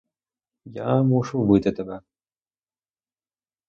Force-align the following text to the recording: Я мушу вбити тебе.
Я 0.65 1.03
мушу 1.03 1.41
вбити 1.41 1.71
тебе. 1.71 2.01